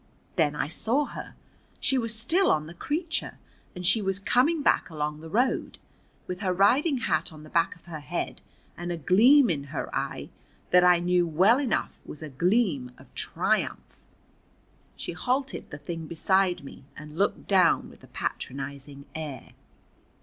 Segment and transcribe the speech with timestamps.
[0.35, 1.35] Then I saw her.
[1.79, 3.37] She was still on the creature,
[3.75, 5.77] and she was coming back along the road,
[6.25, 8.41] with her riding hat on the back of her head
[8.75, 10.29] and a gleam in her eye
[10.71, 14.07] that I knew well enough was a gleam of triumph.
[14.95, 19.51] She halted the thing beside me and looked down with a patronizing air.